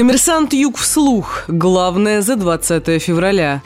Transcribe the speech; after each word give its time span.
Коммерсант 0.00 0.54
Юг 0.54 0.78
вслух. 0.78 1.44
Главное 1.46 2.22
за 2.22 2.36
20 2.36 3.02
февраля. 3.02 3.60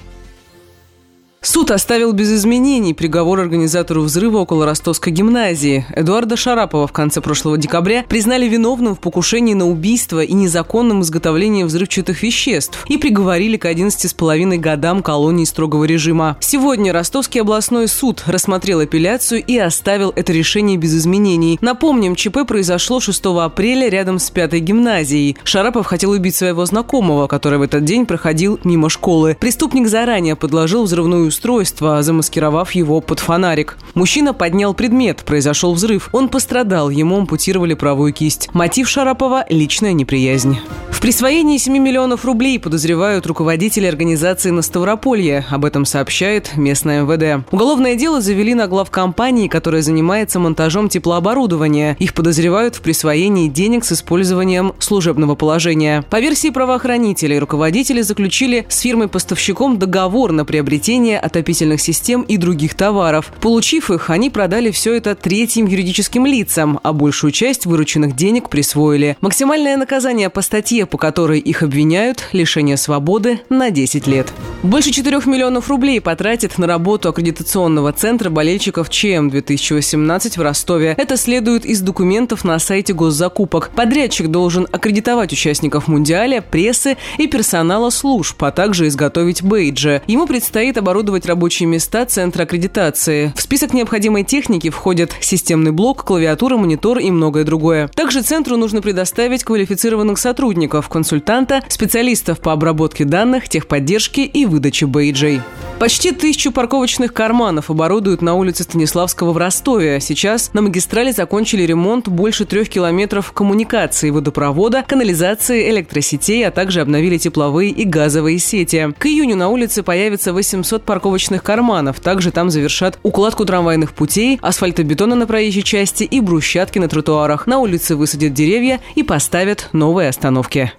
Суд 1.44 1.70
оставил 1.70 2.12
без 2.12 2.32
изменений 2.32 2.94
приговор 2.94 3.38
организатору 3.38 4.00
взрыва 4.00 4.38
около 4.38 4.64
Ростовской 4.64 5.12
гимназии. 5.12 5.84
Эдуарда 5.94 6.38
Шарапова 6.38 6.86
в 6.86 6.92
конце 6.92 7.20
прошлого 7.20 7.58
декабря 7.58 8.02
признали 8.08 8.48
виновным 8.48 8.94
в 8.94 8.98
покушении 8.98 9.52
на 9.52 9.68
убийство 9.68 10.24
и 10.24 10.32
незаконном 10.32 11.02
изготовлении 11.02 11.64
взрывчатых 11.64 12.22
веществ 12.22 12.86
и 12.88 12.96
приговорили 12.96 13.58
к 13.58 13.66
11,5 13.66 14.56
годам 14.56 15.02
колонии 15.02 15.44
строгого 15.44 15.84
режима. 15.84 16.38
Сегодня 16.40 16.94
Ростовский 16.94 17.42
областной 17.42 17.88
суд 17.88 18.22
рассмотрел 18.24 18.80
апелляцию 18.80 19.44
и 19.44 19.58
оставил 19.58 20.14
это 20.16 20.32
решение 20.32 20.78
без 20.78 20.96
изменений. 20.96 21.58
Напомним, 21.60 22.16
ЧП 22.16 22.46
произошло 22.48 23.00
6 23.00 23.22
апреля 23.42 23.90
рядом 23.90 24.18
с 24.18 24.30
пятой 24.30 24.60
гимназией. 24.60 25.36
Шарапов 25.44 25.84
хотел 25.84 26.12
убить 26.12 26.36
своего 26.36 26.64
знакомого, 26.64 27.26
который 27.26 27.58
в 27.58 27.62
этот 27.62 27.84
день 27.84 28.06
проходил 28.06 28.58
мимо 28.64 28.88
школы. 28.88 29.36
Преступник 29.38 29.88
заранее 29.88 30.36
подложил 30.36 30.84
взрывную 30.84 31.33
устройство, 31.34 32.00
замаскировав 32.02 32.70
его 32.72 33.00
под 33.00 33.18
фонарик. 33.18 33.76
Мужчина 33.94 34.32
поднял 34.32 34.72
предмет, 34.72 35.24
произошел 35.24 35.74
взрыв. 35.74 36.08
Он 36.12 36.28
пострадал, 36.28 36.90
ему 36.90 37.18
ампутировали 37.18 37.74
правую 37.74 38.12
кисть. 38.12 38.48
Мотив 38.54 38.88
Шарапова– 38.88 39.44
личная 39.48 39.92
неприязнь. 39.92 40.58
В 40.90 41.00
присвоении 41.00 41.58
7 41.58 41.76
миллионов 41.76 42.24
рублей 42.24 42.58
подозревают 42.58 43.26
руководители 43.26 43.86
организации 43.86 44.50
на 44.50 44.62
Ставрополье. 44.62 45.44
Об 45.50 45.64
этом 45.64 45.84
сообщает 45.84 46.56
местное 46.56 47.02
МВД. 47.02 47.44
Уголовное 47.50 47.96
дело 47.96 48.20
завели 48.20 48.54
на 48.54 48.68
глав 48.68 48.90
компании, 48.90 49.48
которая 49.48 49.82
занимается 49.82 50.38
монтажом 50.38 50.88
теплооборудования. 50.88 51.96
Их 51.98 52.14
подозревают 52.14 52.76
в 52.76 52.80
присвоении 52.80 53.48
денег 53.48 53.84
с 53.84 53.92
использованием 53.92 54.72
служебного 54.78 55.34
положения. 55.34 56.04
По 56.08 56.20
версии 56.20 56.50
правоохранителей, 56.50 57.38
руководители 57.38 58.00
заключили 58.00 58.64
с 58.68 58.78
фирмой-поставщиком 58.78 59.78
договор 59.78 60.32
на 60.32 60.44
приобретение 60.44 61.18
отопительных 61.24 61.80
систем 61.80 62.22
и 62.22 62.36
других 62.36 62.74
товаров. 62.74 63.32
Получив 63.40 63.90
их, 63.90 64.10
они 64.10 64.30
продали 64.30 64.70
все 64.70 64.94
это 64.94 65.14
третьим 65.14 65.66
юридическим 65.66 66.26
лицам, 66.26 66.80
а 66.82 66.92
большую 66.92 67.32
часть 67.32 67.66
вырученных 67.66 68.14
денег 68.14 68.48
присвоили. 68.48 69.16
Максимальное 69.20 69.76
наказание 69.76 70.30
по 70.30 70.42
статье, 70.42 70.86
по 70.86 70.98
которой 70.98 71.40
их 71.40 71.62
обвиняют– 71.62 72.28
лишение 72.32 72.76
свободы 72.76 73.40
на 73.48 73.70
10 73.70 74.06
лет. 74.06 74.32
Больше 74.64 74.92
4 74.92 75.20
миллионов 75.26 75.68
рублей 75.68 76.00
потратит 76.00 76.56
на 76.56 76.66
работу 76.66 77.10
аккредитационного 77.10 77.92
центра 77.92 78.30
болельщиков 78.30 78.88
ЧМ-2018 78.88 80.38
в 80.38 80.40
Ростове. 80.40 80.94
Это 80.96 81.18
следует 81.18 81.66
из 81.66 81.82
документов 81.82 82.44
на 82.44 82.58
сайте 82.58 82.94
госзакупок. 82.94 83.72
Подрядчик 83.76 84.28
должен 84.28 84.66
аккредитовать 84.72 85.34
участников 85.34 85.86
Мундиаля, 85.86 86.40
прессы 86.40 86.96
и 87.18 87.26
персонала 87.26 87.90
служб, 87.90 88.42
а 88.42 88.52
также 88.52 88.88
изготовить 88.88 89.42
бейджи. 89.42 90.00
Ему 90.06 90.26
предстоит 90.26 90.78
оборудовать 90.78 91.26
рабочие 91.26 91.66
места 91.66 92.06
Центра 92.06 92.44
аккредитации. 92.44 93.34
В 93.36 93.42
список 93.42 93.74
необходимой 93.74 94.24
техники 94.24 94.70
входят 94.70 95.12
системный 95.20 95.72
блок, 95.72 96.04
клавиатура, 96.04 96.56
монитор 96.56 97.00
и 97.00 97.10
многое 97.10 97.44
другое. 97.44 97.88
Также 97.88 98.22
Центру 98.22 98.56
нужно 98.56 98.80
предоставить 98.80 99.44
квалифицированных 99.44 100.16
сотрудников, 100.16 100.88
консультанта, 100.88 101.62
специалистов 101.68 102.40
по 102.40 102.52
обработке 102.52 103.04
данных, 103.04 103.50
техподдержке 103.50 104.24
и 104.24 104.53
выдаче 104.54 104.86
бейджей. 104.86 105.40
Почти 105.78 106.12
тысячу 106.12 106.52
парковочных 106.52 107.12
карманов 107.12 107.68
оборудуют 107.68 108.22
на 108.22 108.34
улице 108.34 108.62
Станиславского 108.62 109.32
в 109.32 109.36
Ростове. 109.36 110.00
Сейчас 110.00 110.52
на 110.54 110.62
магистрали 110.62 111.10
закончили 111.10 111.62
ремонт 111.62 112.08
больше 112.08 112.44
трех 112.44 112.68
километров 112.68 113.32
коммуникаций, 113.32 114.10
водопровода, 114.10 114.84
канализации, 114.86 115.68
электросетей, 115.70 116.46
а 116.46 116.52
также 116.52 116.80
обновили 116.80 117.18
тепловые 117.18 117.70
и 117.70 117.84
газовые 117.84 118.38
сети. 118.38 118.94
К 118.96 119.06
июню 119.06 119.36
на 119.36 119.48
улице 119.48 119.82
появится 119.82 120.32
800 120.32 120.84
парковочных 120.84 121.42
карманов. 121.42 121.98
Также 121.98 122.30
там 122.30 122.50
завершат 122.50 122.98
укладку 123.02 123.44
трамвайных 123.44 123.92
путей, 123.92 124.38
асфальтобетона 124.40 125.16
на 125.16 125.26
проезжей 125.26 125.62
части 125.62 126.04
и 126.04 126.20
брусчатки 126.20 126.78
на 126.78 126.88
тротуарах. 126.88 127.46
На 127.48 127.58
улице 127.58 127.96
высадят 127.96 128.32
деревья 128.32 128.80
и 128.94 129.02
поставят 129.02 129.68
новые 129.72 130.08
остановки. 130.08 130.72